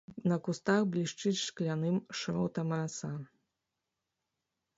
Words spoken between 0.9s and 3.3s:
блішчыць шкляным шротам раса.